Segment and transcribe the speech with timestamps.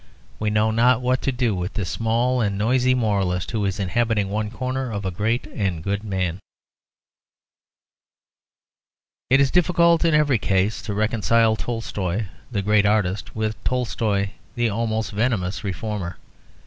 [0.39, 4.29] We know not what to do with this small and noisy moralist who is inhabiting
[4.29, 6.39] one corner of a great and good man.
[9.29, 14.69] It is difficult in every case to reconcile Tolstoy the great artist with Tolstoy the
[14.69, 16.17] almost venomous reformer.